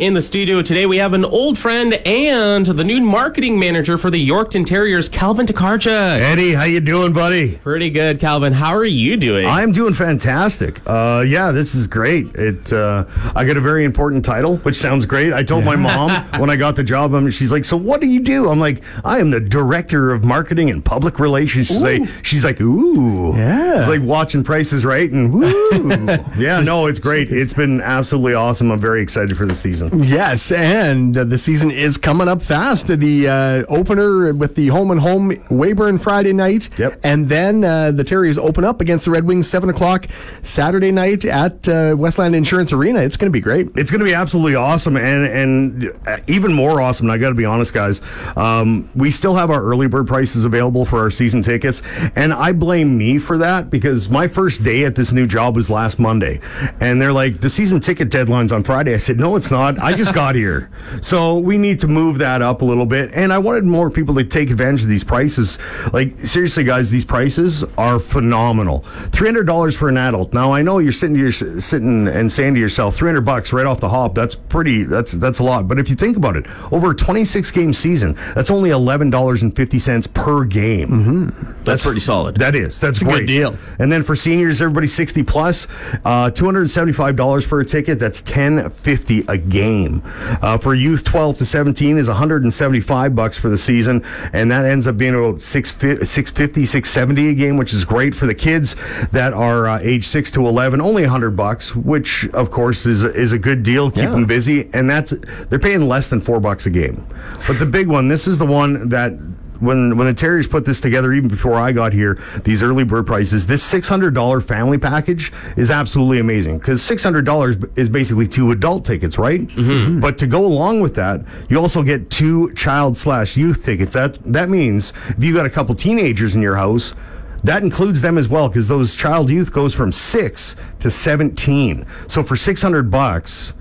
In 0.00 0.14
the 0.14 0.22
studio 0.22 0.62
today, 0.62 0.86
we 0.86 0.96
have 0.96 1.12
an 1.12 1.26
old 1.26 1.58
friend 1.58 1.92
and 2.06 2.64
the 2.64 2.82
new 2.82 3.02
marketing 3.02 3.58
manager 3.58 3.98
for 3.98 4.10
the 4.10 4.28
Yorkton 4.28 4.64
Terriers, 4.64 5.10
Calvin 5.10 5.44
Takarchuk. 5.44 5.90
Eddie, 5.90 6.54
how 6.54 6.64
you 6.64 6.80
doing, 6.80 7.12
buddy? 7.12 7.58
Pretty 7.58 7.90
good, 7.90 8.18
Calvin. 8.18 8.54
How 8.54 8.74
are 8.74 8.86
you 8.86 9.18
doing? 9.18 9.46
I'm 9.46 9.72
doing 9.72 9.92
fantastic. 9.92 10.80
Uh, 10.86 11.22
yeah, 11.28 11.50
this 11.50 11.74
is 11.74 11.86
great. 11.86 12.34
It 12.34 12.72
uh, 12.72 13.04
I 13.36 13.44
got 13.44 13.58
a 13.58 13.60
very 13.60 13.84
important 13.84 14.24
title, 14.24 14.56
which 14.58 14.76
sounds 14.76 15.04
great. 15.04 15.34
I 15.34 15.42
told 15.42 15.66
my 15.66 15.76
mom 15.76 16.10
when 16.40 16.48
I 16.48 16.56
got 16.56 16.76
the 16.76 16.82
job, 16.82 17.14
um, 17.14 17.30
she's 17.30 17.52
like, 17.52 17.66
"So 17.66 17.76
what 17.76 18.00
do 18.00 18.06
you 18.06 18.20
do?" 18.20 18.48
I'm 18.48 18.58
like, 18.58 18.82
"I 19.04 19.18
am 19.18 19.30
the 19.30 19.40
director 19.40 20.12
of 20.12 20.24
marketing 20.24 20.70
and 20.70 20.82
public 20.82 21.18
relations." 21.18 21.66
She's 21.66 21.82
like, 21.82 22.02
"She's 22.22 22.42
like, 22.42 22.58
ooh, 22.62 23.36
Yeah. 23.36 23.80
It's 23.80 23.88
like 23.88 24.00
watching 24.00 24.44
Prices 24.44 24.82
Right 24.86 25.10
and 25.10 25.30
woo. 25.30 26.06
yeah, 26.38 26.60
no, 26.60 26.86
it's 26.86 26.98
great. 26.98 27.30
It's 27.30 27.52
been 27.52 27.82
absolutely 27.82 28.32
awesome. 28.32 28.72
I'm 28.72 28.80
very 28.80 29.02
excited 29.02 29.36
for 29.36 29.44
the 29.44 29.54
season. 29.54 29.89
Yes, 29.92 30.52
and 30.52 31.16
uh, 31.16 31.24
the 31.24 31.38
season 31.38 31.70
is 31.70 31.96
coming 31.96 32.28
up 32.28 32.40
fast. 32.40 32.86
The 32.86 33.28
uh, 33.28 33.64
opener 33.68 34.32
with 34.32 34.54
the 34.54 34.68
home 34.68 34.90
and 34.90 35.00
home 35.00 35.30
Weyburn 35.50 36.00
Friday 36.00 36.32
night. 36.32 36.70
Yep. 36.78 37.00
And 37.02 37.28
then 37.28 37.64
uh, 37.64 37.90
the 37.90 38.04
Terriers 38.04 38.38
open 38.38 38.64
up 38.64 38.80
against 38.80 39.04
the 39.04 39.10
Red 39.10 39.24
Wings 39.24 39.48
7 39.48 39.68
o'clock 39.68 40.06
Saturday 40.42 40.92
night 40.92 41.24
at 41.24 41.68
uh, 41.68 41.94
Westland 41.98 42.36
Insurance 42.36 42.72
Arena. 42.72 43.00
It's 43.00 43.16
going 43.16 43.30
to 43.30 43.32
be 43.32 43.40
great. 43.40 43.68
It's 43.76 43.90
going 43.90 43.98
to 43.98 44.04
be 44.04 44.14
absolutely 44.14 44.54
awesome, 44.54 44.96
and 44.96 45.26
and 45.26 45.98
uh, 46.06 46.18
even 46.28 46.52
more 46.52 46.80
awesome. 46.80 47.06
And 47.06 47.12
I 47.12 47.18
got 47.18 47.30
to 47.30 47.34
be 47.34 47.44
honest, 47.44 47.74
guys. 47.74 48.00
Um, 48.36 48.88
we 48.94 49.10
still 49.10 49.34
have 49.34 49.50
our 49.50 49.62
early 49.62 49.88
bird 49.88 50.06
prices 50.06 50.44
available 50.44 50.84
for 50.84 51.00
our 51.00 51.10
season 51.10 51.42
tickets, 51.42 51.82
and 52.14 52.32
I 52.32 52.52
blame 52.52 52.96
me 52.96 53.18
for 53.18 53.38
that 53.38 53.70
because 53.70 54.08
my 54.08 54.28
first 54.28 54.62
day 54.62 54.84
at 54.84 54.94
this 54.94 55.12
new 55.12 55.26
job 55.26 55.56
was 55.56 55.68
last 55.68 55.98
Monday, 55.98 56.40
and 56.80 57.00
they're 57.02 57.12
like, 57.12 57.40
the 57.40 57.50
season 57.50 57.80
ticket 57.80 58.10
deadline's 58.10 58.52
on 58.52 58.62
Friday. 58.62 58.94
I 58.94 58.98
said, 58.98 59.18
no, 59.18 59.36
it's 59.36 59.50
not. 59.50 59.79
I 59.82 59.94
just 59.94 60.14
got 60.14 60.34
here, 60.34 60.70
so 61.00 61.38
we 61.38 61.58
need 61.58 61.80
to 61.80 61.88
move 61.88 62.18
that 62.18 62.42
up 62.42 62.62
a 62.62 62.64
little 62.64 62.86
bit. 62.86 63.12
And 63.14 63.32
I 63.32 63.38
wanted 63.38 63.64
more 63.64 63.90
people 63.90 64.14
to 64.16 64.24
take 64.24 64.50
advantage 64.50 64.82
of 64.82 64.88
these 64.88 65.04
prices. 65.04 65.58
Like 65.92 66.18
seriously, 66.18 66.64
guys, 66.64 66.90
these 66.90 67.04
prices 67.04 67.64
are 67.78 67.98
phenomenal. 67.98 68.80
Three 69.12 69.28
hundred 69.28 69.44
dollars 69.44 69.76
for 69.76 69.88
an 69.88 69.96
adult. 69.96 70.32
Now 70.32 70.52
I 70.52 70.62
know 70.62 70.78
you're 70.78 70.92
sitting 70.92 71.16
here 71.16 71.32
sitting 71.32 72.08
and 72.08 72.30
saying 72.30 72.54
to 72.54 72.60
yourself, 72.60 72.94
three 72.96 73.08
hundred 73.08 73.24
bucks 73.24 73.52
right 73.52 73.66
off 73.66 73.80
the 73.80 73.88
hop. 73.88 74.14
That's 74.14 74.34
pretty. 74.34 74.82
That's 74.82 75.12
that's 75.12 75.38
a 75.38 75.44
lot. 75.44 75.68
But 75.68 75.78
if 75.78 75.88
you 75.88 75.94
think 75.94 76.16
about 76.16 76.36
it, 76.36 76.46
over 76.72 76.90
a 76.90 76.94
twenty 76.94 77.24
six 77.24 77.50
game 77.50 77.72
season, 77.72 78.16
that's 78.34 78.50
only 78.50 78.70
eleven 78.70 79.10
dollars 79.10 79.42
and 79.42 79.54
fifty 79.54 79.78
cents 79.78 80.06
per 80.06 80.44
game. 80.44 80.88
Mm-hmm. 80.88 81.52
That's 81.64 81.84
pretty 81.84 82.00
solid. 82.00 82.36
That 82.36 82.54
is. 82.54 82.80
That's 82.80 83.00
a 83.00 83.04
great 83.04 83.20
good 83.20 83.26
deal. 83.26 83.56
And 83.78 83.90
then 83.90 84.02
for 84.02 84.14
seniors, 84.14 84.60
everybody 84.60 84.86
sixty 84.86 85.22
plus, 85.22 85.66
uh, 86.04 86.30
two 86.30 86.44
hundred 86.44 86.60
and 86.60 86.70
seventy 86.70 86.92
five 86.92 87.16
dollars 87.16 87.46
for 87.46 87.60
a 87.60 87.64
ticket. 87.64 87.98
That's 87.98 88.20
ten 88.22 88.68
fifty 88.70 89.24
a 89.28 89.38
game. 89.38 89.69
Uh, 89.70 90.58
for 90.58 90.74
youth 90.74 91.04
twelve 91.04 91.36
to 91.38 91.44
seventeen 91.44 91.96
is 91.96 92.08
one 92.08 92.16
hundred 92.16 92.42
and 92.42 92.52
seventy 92.52 92.80
five 92.80 93.14
bucks 93.14 93.38
for 93.38 93.48
the 93.48 93.58
season, 93.58 94.04
and 94.32 94.50
that 94.50 94.64
ends 94.64 94.86
up 94.86 94.96
being 94.96 95.14
about 95.14 95.40
six 95.42 95.74
six 96.08 96.30
fifty, 96.30 96.64
six 96.66 96.90
seventy 96.90 97.28
a 97.28 97.34
game, 97.34 97.56
which 97.56 97.72
is 97.72 97.84
great 97.84 98.14
for 98.14 98.26
the 98.26 98.34
kids 98.34 98.74
that 99.12 99.32
are 99.32 99.68
uh, 99.68 99.78
age 99.82 100.06
six 100.06 100.30
to 100.32 100.46
eleven. 100.46 100.80
Only 100.80 101.04
hundred 101.04 101.36
bucks, 101.36 101.74
which 101.76 102.28
of 102.32 102.50
course 102.50 102.84
is 102.86 103.04
a, 103.04 103.10
is 103.14 103.32
a 103.32 103.38
good 103.38 103.62
deal. 103.62 103.90
Keep 103.90 104.04
Yeah. 104.04 104.10
them 104.10 104.24
busy, 104.26 104.68
and 104.74 104.90
that's 104.90 105.12
they're 105.48 105.58
paying 105.58 105.86
less 105.88 106.10
than 106.10 106.20
four 106.20 106.40
bucks 106.40 106.66
a 106.66 106.70
game. 106.70 107.06
But 107.46 107.58
the 107.58 107.66
big 107.66 107.86
one, 107.88 108.08
this 108.08 108.26
is 108.26 108.38
the 108.38 108.46
one 108.46 108.88
that 108.88 109.12
when 109.60 109.96
when 109.96 110.06
the 110.06 110.14
Terriers 110.14 110.48
put 110.48 110.64
this 110.64 110.80
together, 110.80 111.12
even 111.12 111.28
before 111.28 111.54
I 111.54 111.72
got 111.72 111.92
here, 111.92 112.18
these 112.44 112.62
early 112.62 112.84
bird 112.84 113.06
prices, 113.06 113.46
this 113.46 113.62
six 113.62 113.88
hundred 113.88 114.14
dollar 114.14 114.40
family 114.40 114.78
package 114.78 115.32
is 115.56 115.70
absolutely 115.70 116.18
amazing 116.18 116.58
because 116.58 116.82
six 116.82 117.02
hundred 117.02 117.24
dollars 117.24 117.56
is 117.76 117.88
basically 117.88 118.26
two 118.26 118.50
adult 118.50 118.84
tickets, 118.84 119.18
right? 119.18 119.40
Mm-hmm. 119.40 120.00
But 120.00 120.18
to 120.18 120.26
go 120.26 120.44
along 120.44 120.80
with 120.80 120.94
that, 120.96 121.24
you 121.48 121.58
also 121.58 121.82
get 121.82 122.10
two 122.10 122.52
child 122.54 122.96
slash 122.96 123.36
youth 123.36 123.64
tickets. 123.64 123.92
That 123.92 124.14
that 124.24 124.48
means 124.48 124.92
if 125.08 125.22
you 125.22 125.34
got 125.34 125.46
a 125.46 125.50
couple 125.50 125.74
teenagers 125.74 126.34
in 126.34 126.42
your 126.42 126.56
house. 126.56 126.94
That 127.42 127.62
includes 127.62 128.02
them 128.02 128.18
as 128.18 128.28
well 128.28 128.48
because 128.50 128.68
those 128.68 128.94
child 128.94 129.30
youth 129.30 129.50
goes 129.50 129.74
from 129.74 129.92
six 129.92 130.56
to 130.80 130.90
seventeen. 130.90 131.86
So 132.06 132.22
for 132.22 132.36
six 132.36 132.60
hundred 132.60 132.90
bucks, 132.90 133.54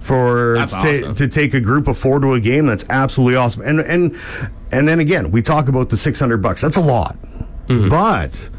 for 0.00 0.54
to, 0.54 0.60
awesome. 0.62 1.14
to 1.16 1.28
take 1.28 1.52
a 1.52 1.60
group 1.60 1.88
of 1.88 1.98
four 1.98 2.18
to 2.20 2.34
a 2.34 2.40
game. 2.40 2.64
That's 2.64 2.84
absolutely 2.88 3.36
awesome. 3.36 3.62
And 3.62 3.80
and 3.80 4.16
and 4.72 4.86
then 4.88 5.00
again, 5.00 5.30
we 5.30 5.42
talk 5.42 5.68
about 5.68 5.88
the 5.90 5.96
six 5.96 6.18
hundred 6.20 6.38
bucks. 6.42 6.60
That's 6.62 6.76
a 6.76 6.80
lot, 6.82 7.16
but. 7.68 8.50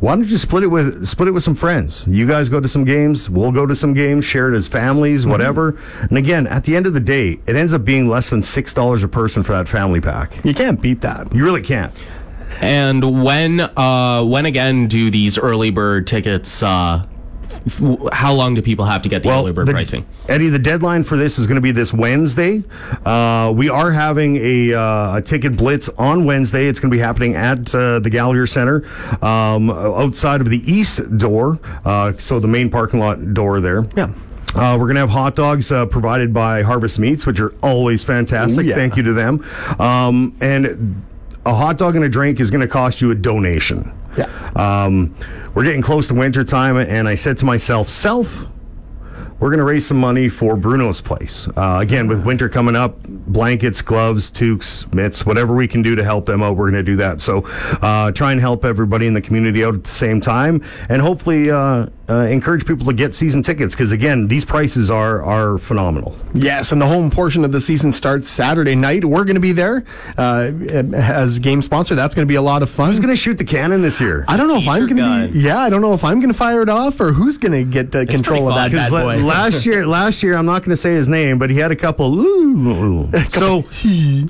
Why 0.00 0.14
don't 0.14 0.28
you 0.28 0.36
split 0.38 0.62
it 0.62 0.68
with 0.68 1.08
split 1.08 1.26
it 1.26 1.32
with 1.32 1.42
some 1.42 1.56
friends? 1.56 2.06
You 2.06 2.24
guys 2.24 2.48
go 2.48 2.60
to 2.60 2.68
some 2.68 2.84
games, 2.84 3.28
we'll 3.28 3.50
go 3.50 3.66
to 3.66 3.74
some 3.74 3.94
games, 3.94 4.24
share 4.24 4.48
it 4.48 4.56
as 4.56 4.68
families, 4.68 5.26
whatever. 5.26 5.76
And 6.02 6.16
again, 6.16 6.46
at 6.46 6.62
the 6.62 6.76
end 6.76 6.86
of 6.86 6.94
the 6.94 7.00
day, 7.00 7.40
it 7.48 7.56
ends 7.56 7.74
up 7.74 7.84
being 7.84 8.06
less 8.06 8.30
than 8.30 8.40
six 8.40 8.72
dollars 8.72 9.02
a 9.02 9.08
person 9.08 9.42
for 9.42 9.50
that 9.54 9.66
family 9.68 10.00
pack. 10.00 10.44
You 10.44 10.54
can't 10.54 10.80
beat 10.80 11.00
that. 11.00 11.34
You 11.34 11.44
really 11.44 11.62
can't. 11.62 11.92
And 12.60 13.24
when 13.24 13.58
uh, 13.58 14.22
when 14.22 14.46
again 14.46 14.86
do 14.86 15.10
these 15.10 15.36
early 15.36 15.70
bird 15.70 16.06
tickets? 16.06 16.62
Uh, 16.62 17.04
f- 17.04 17.08
how 18.12 18.32
long 18.32 18.54
do 18.54 18.62
people 18.62 18.84
have 18.84 19.02
to 19.02 19.08
get 19.08 19.22
the 19.22 19.30
early 19.30 19.52
bird 19.52 19.66
the- 19.66 19.72
pricing? 19.72 20.06
Eddie, 20.28 20.48
the 20.48 20.58
deadline 20.58 21.04
for 21.04 21.16
this 21.16 21.38
is 21.38 21.46
going 21.46 21.56
to 21.56 21.60
be 21.62 21.70
this 21.70 21.92
Wednesday. 21.92 22.62
Uh, 23.04 23.52
we 23.54 23.68
are 23.68 23.90
having 23.90 24.36
a, 24.36 24.74
uh, 24.74 25.16
a 25.16 25.22
ticket 25.22 25.56
blitz 25.56 25.88
on 25.90 26.24
Wednesday. 26.24 26.66
It's 26.66 26.80
going 26.80 26.90
to 26.90 26.94
be 26.94 27.00
happening 27.00 27.34
at 27.34 27.74
uh, 27.74 27.98
the 28.00 28.10
Gallagher 28.10 28.46
Center 28.46 28.84
um, 29.24 29.70
outside 29.70 30.40
of 30.40 30.50
the 30.50 30.60
east 30.70 31.16
door, 31.18 31.58
uh, 31.84 32.12
so 32.18 32.38
the 32.40 32.48
main 32.48 32.68
parking 32.70 33.00
lot 33.00 33.34
door 33.34 33.60
there. 33.60 33.86
Yeah. 33.96 34.12
Uh, 34.54 34.76
we're 34.78 34.86
going 34.86 34.94
to 34.94 35.00
have 35.00 35.10
hot 35.10 35.34
dogs 35.34 35.70
uh, 35.70 35.84
provided 35.86 36.32
by 36.32 36.62
Harvest 36.62 36.98
Meats, 36.98 37.26
which 37.26 37.38
are 37.38 37.54
always 37.62 38.02
fantastic. 38.02 38.64
Ooh, 38.64 38.68
yeah. 38.68 38.74
Thank 38.74 38.96
you 38.96 39.02
to 39.02 39.12
them. 39.12 39.44
Um, 39.78 40.36
and 40.40 41.02
a 41.44 41.54
hot 41.54 41.78
dog 41.78 41.96
and 41.96 42.04
a 42.04 42.08
drink 42.08 42.40
is 42.40 42.50
going 42.50 42.62
to 42.62 42.68
cost 42.68 43.00
you 43.00 43.10
a 43.10 43.14
donation. 43.14 43.92
Yeah. 44.18 44.26
Um, 44.56 45.14
we're 45.54 45.64
getting 45.64 45.82
close 45.82 46.08
to 46.08 46.14
winter 46.14 46.44
time, 46.44 46.76
and 46.76 47.08
I 47.08 47.14
said 47.14 47.38
to 47.38 47.44
myself, 47.44 47.88
self, 47.88 48.46
we're 49.40 49.50
going 49.50 49.58
to 49.58 49.64
raise 49.64 49.86
some 49.86 49.98
money 49.98 50.28
for 50.28 50.56
Bruno's 50.56 51.00
place. 51.00 51.46
Uh, 51.56 51.78
again, 51.80 52.08
with 52.08 52.26
winter 52.26 52.48
coming 52.48 52.74
up, 52.74 53.00
blankets, 53.04 53.80
gloves, 53.80 54.30
toques, 54.30 54.92
mitts, 54.92 55.24
whatever 55.24 55.54
we 55.54 55.68
can 55.68 55.80
do 55.80 55.94
to 55.94 56.02
help 56.02 56.26
them 56.26 56.42
out, 56.42 56.56
we're 56.56 56.70
going 56.70 56.84
to 56.84 56.90
do 56.90 56.96
that. 56.96 57.20
So 57.20 57.44
uh, 57.80 58.10
try 58.10 58.32
and 58.32 58.40
help 58.40 58.64
everybody 58.64 59.06
in 59.06 59.14
the 59.14 59.20
community 59.20 59.64
out 59.64 59.74
at 59.74 59.84
the 59.84 59.90
same 59.90 60.20
time, 60.20 60.62
and 60.88 61.00
hopefully 61.00 61.50
uh, 61.50 61.86
uh, 62.08 62.20
encourage 62.20 62.66
people 62.66 62.86
to 62.86 62.92
get 62.92 63.14
season 63.14 63.42
tickets 63.42 63.74
because 63.74 63.92
again, 63.92 64.28
these 64.28 64.44
prices 64.44 64.90
are 64.90 65.22
are 65.22 65.58
phenomenal. 65.58 66.16
Yes, 66.34 66.72
and 66.72 66.80
the 66.80 66.86
home 66.86 67.10
portion 67.10 67.44
of 67.44 67.52
the 67.52 67.60
season 67.60 67.92
starts 67.92 68.28
Saturday 68.28 68.74
night. 68.74 69.04
We're 69.04 69.24
going 69.24 69.34
to 69.34 69.40
be 69.40 69.52
there 69.52 69.84
uh, 70.16 70.50
as 70.94 71.38
game 71.38 71.62
sponsor. 71.62 71.94
That's 71.94 72.14
going 72.14 72.26
to 72.26 72.30
be 72.30 72.36
a 72.36 72.42
lot 72.42 72.62
of 72.62 72.70
fun. 72.70 72.88
Who's 72.88 73.00
going 73.00 73.10
to 73.10 73.16
shoot 73.16 73.38
the 73.38 73.44
cannon 73.44 73.82
this 73.82 74.00
year? 74.00 74.24
I 74.28 74.36
don't 74.36 74.48
know 74.48 74.58
if 74.58 74.68
I'm 74.68 74.86
going 74.86 75.28
to 75.28 75.32
be. 75.32 75.40
Yeah, 75.40 75.58
I 75.58 75.70
don't 75.70 75.80
know 75.80 75.94
if 75.94 76.04
I'm 76.04 76.20
going 76.20 76.32
to 76.32 76.38
fire 76.38 76.62
it 76.62 76.68
off 76.68 77.00
or 77.00 77.12
who's 77.12 77.38
going 77.38 77.52
to 77.52 77.64
get 77.64 77.94
uh, 77.94 78.06
control 78.06 78.48
of 78.48 78.54
pretty 78.54 78.76
that 78.76 78.90
bad 78.90 78.90
Because 78.90 79.20
boy. 79.20 79.24
last 79.26 79.66
year, 79.66 79.86
last 79.86 80.22
year, 80.22 80.36
I'm 80.36 80.46
not 80.46 80.62
going 80.62 80.70
to 80.70 80.76
say 80.76 80.94
his 80.94 81.08
name, 81.08 81.38
but 81.38 81.50
he 81.50 81.56
had 81.58 81.70
a 81.70 81.76
couple. 81.76 82.18
Ooh, 82.18 83.10
so 83.28 83.64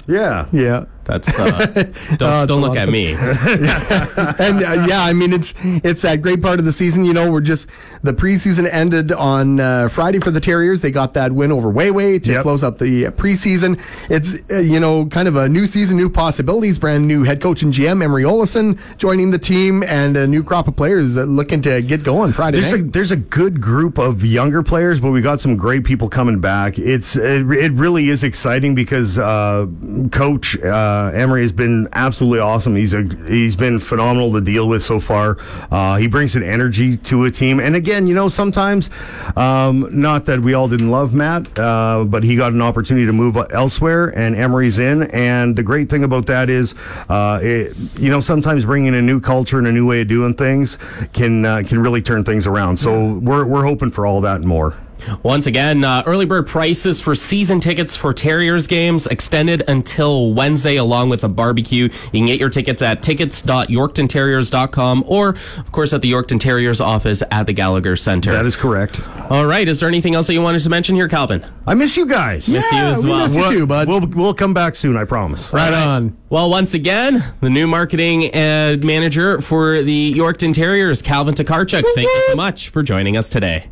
yeah, 0.07 0.47
yeah. 0.53 0.87
That's 1.09 1.27
uh, 1.39 1.49
don't, 1.75 1.75
it's 1.75 2.19
don't 2.19 2.61
look 2.61 2.77
at 2.77 2.91
me. 2.91 3.13
and 3.15 4.63
uh, 4.63 4.87
yeah, 4.87 5.03
I 5.03 5.15
mean 5.15 5.33
it's 5.33 5.55
it's 5.63 6.03
that 6.03 6.21
great 6.21 6.43
part 6.43 6.59
of 6.59 6.67
the 6.67 6.73
season. 6.73 7.05
You 7.05 7.15
know, 7.15 7.33
we're 7.33 7.41
just 7.41 7.67
the 8.03 8.13
preseason 8.13 8.71
ended 8.71 9.11
on 9.13 9.59
uh, 9.59 9.89
Friday 9.89 10.21
for 10.21 10.31
the 10.31 10.41
Terriers. 10.41 10.83
They 10.83 10.91
got 10.91 11.15
that 11.15 11.33
win 11.33 11.51
over 11.51 11.73
Wayway 11.73 12.23
to 12.25 12.33
Yep. 12.33 12.43
close 12.43 12.63
out 12.63 12.79
the 12.79 13.07
uh, 13.07 13.11
preseason. 13.13 13.81
It's 14.11 14.39
uh, 14.51 14.59
you 14.59 14.79
know 14.81 15.07
kind 15.07 15.29
of 15.29 15.37
a 15.37 15.49
new 15.49 15.67
season, 15.67 15.97
new 15.97 16.11
possibilities. 16.11 16.79
Brand 16.79 17.09
new 17.09 17.23
head 17.25 17.41
coach 17.41 17.63
and 17.63 17.73
GM 17.73 18.03
Emery 18.03 18.25
Olison 18.25 18.79
joining 18.99 19.31
the 19.31 19.39
team, 19.39 19.83
and 19.85 20.15
a 20.15 20.27
new 20.27 20.45
crop 20.45 20.69
of 20.69 20.77
players 20.77 21.17
uh, 21.17 21.23
looking 21.23 21.63
to 21.63 21.81
get 21.81 22.03
going 22.03 22.33
Friday 22.33 22.61
There's 22.61 22.75
a 22.75 22.83
there's 22.83 23.13
a 23.13 23.17
good 23.17 23.63
group 23.63 23.97
of 23.97 24.25
younger 24.27 24.63
players, 24.63 25.01
but 25.01 25.11
we 25.11 25.23
got 25.23 25.41
some 25.41 25.57
great 25.57 25.85
people 25.85 26.11
coming 26.11 26.39
back. 26.39 26.79
It's 26.79 27.17
it, 27.17 27.51
it 27.51 27.73
really 27.73 28.11
is 28.11 28.25
exciting 28.25 28.75
because 28.75 29.19
uh, 29.19 29.67
coach 30.13 30.55
uh, 30.99 31.11
Emery 31.13 31.43
has 31.43 31.53
been 31.53 31.89
absolutely 31.93 32.41
awesome. 32.41 32.75
He's 32.75 32.95
a 32.95 33.03
he's 33.27 33.57
been 33.57 33.79
phenomenal 33.79 34.33
to 34.33 34.41
deal 34.41 34.69
with 34.69 34.83
so 34.83 34.99
far. 34.99 35.37
Uh, 35.71 35.97
he 35.97 36.07
brings 36.07 36.37
an 36.37 36.43
energy 36.43 36.97
to 36.97 37.25
a 37.25 37.31
team, 37.31 37.61
and 37.61 37.77
again, 37.77 38.07
you 38.07 38.15
know, 38.15 38.29
sometimes 38.29 38.91
um, 39.37 39.89
not 39.93 40.25
that 40.27 40.41
we 40.41 40.55
all 40.55 40.69
didn't 40.69 40.91
love 40.91 41.15
Matt, 41.15 41.59
uh, 41.59 42.05
but 42.05 42.25
he 42.25 42.37
got 42.37 42.53
an 42.53 42.63
opportunity 42.63 43.07
to 43.07 43.13
move 43.13 43.37
elsewhere, 43.53 44.09
and 44.19 44.35
Emery's 44.35 44.79
in. 44.79 45.05
And 45.11 45.55
the 45.55 45.63
great 45.63 45.89
thing 45.89 46.05
about 46.05 46.27
that 46.27 46.51
is, 46.51 46.75
uh, 47.09 47.39
it, 47.43 47.77
you 47.97 48.11
know, 48.11 48.21
sometimes 48.21 48.65
bringing 48.65 48.95
a 48.95 49.03
new 49.03 49.21
culture 49.21 49.59
and 49.59 49.67
a 49.67 49.73
new 49.73 49.87
way 49.87 50.01
of 50.01 50.09
doing 50.09 50.35
things 50.35 50.79
can 51.13 51.45
uh, 51.45 51.63
can 51.67 51.81
really 51.81 52.03
turn 52.03 52.25
things 52.25 52.47
around. 52.47 52.77
So 52.77 53.15
we're 53.19 53.47
we're 53.47 53.65
hoping 53.65 53.91
for 53.91 54.07
all 54.07 54.21
that 54.23 54.37
and 54.37 54.47
more. 54.47 54.77
Once 55.23 55.47
again, 55.47 55.85
uh, 55.85 56.03
early 56.07 56.27
bird 56.27 56.47
prices 56.47 57.01
for 57.01 57.15
season 57.15 57.61
tickets 57.61 57.97
for 57.97 58.13
Terriers 58.13 58.67
games 58.67 59.07
extended 59.07 59.63
until 59.69 60.33
Wednesday, 60.35 60.77
along 60.77 61.09
with 61.09 61.25
a 61.25 61.29
barbecue. 61.29 61.85
You 61.85 61.91
can 62.11 62.27
get 62.27 62.41
your 62.41 62.51
tickets 62.51 62.83
at 62.83 63.03
tickets.yorktonterriers.com 63.03 65.05
or, 65.07 65.31
of 65.59 65.73
course, 65.73 65.93
at 65.93 66.03
the 66.03 66.13
Yorkton 66.13 66.41
Terriers 66.41 66.81
office 66.81 67.23
at 67.31 67.47
the 67.47 67.53
Gallagher 67.53 67.97
Center. 67.97 68.33
That 68.33 68.47
is 68.47 68.57
correct. 68.57 69.01
All 69.31 69.47
right. 69.47 69.69
Is 69.69 69.81
there 69.81 69.89
anything 69.89 70.15
else 70.15 70.27
that 70.27 70.35
you 70.35 70.43
wanted 70.43 70.61
to 70.61 70.71
mention 70.71 70.97
here, 70.97 71.09
Calvin? 71.09 71.45
I 71.67 71.75
miss 71.75 71.97
you 71.97 72.07
guys. 72.07 72.49
Miss 72.49 72.71
you 72.73 72.79
as 72.79 73.05
we 73.05 73.11
well. 73.11 73.23
miss 73.25 73.37
you 73.37 73.49
too, 73.51 73.67
bud. 73.67 73.89
We'll 73.89 74.07
we'll 74.07 74.35
come 74.35 74.55
back 74.55 74.75
soon. 74.75 74.97
I 74.97 75.05
promise. 75.05 75.53
right 75.53 75.73
on. 75.73 76.17
Well, 76.31 76.51
once 76.51 76.75
again, 76.75 77.25
the 77.41 77.51
new 77.51 77.67
marketing 77.67 78.35
uh, 78.35 78.77
manager 78.83 79.41
for 79.41 79.83
the 79.83 80.15
Yorkton 80.15 80.53
Terriers, 80.53 81.03
Calvin 81.03 81.35
Takarchuk. 81.35 81.83
Thank 81.95 82.09
you 82.09 82.23
so 82.29 82.37
much 82.37 82.69
for 82.69 82.83
joining 82.83 83.17
us 83.17 83.29
today. 83.29 83.65